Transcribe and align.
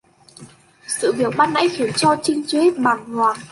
Sự 0.87 1.13
việc 1.13 1.33
ban 1.37 1.53
nãy 1.53 1.69
khiến 1.69 1.91
cho 1.95 2.15
Trinh 2.23 2.43
chưa 2.47 2.61
hết 2.61 2.77
bàng 2.77 3.05
hoàng 3.13 3.37